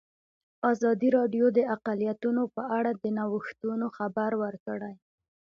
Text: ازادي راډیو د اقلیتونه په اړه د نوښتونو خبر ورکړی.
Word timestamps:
ازادي 0.71 1.09
راډیو 1.17 1.45
د 1.57 1.59
اقلیتونه 1.75 2.41
په 2.55 2.63
اړه 2.77 2.91
د 3.03 3.05
نوښتونو 3.17 3.85
خبر 3.97 4.31
ورکړی. 4.43 4.93